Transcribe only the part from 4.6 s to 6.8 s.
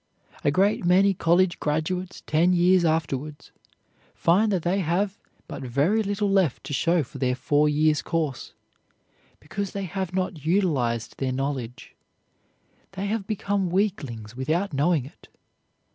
they have but very little left to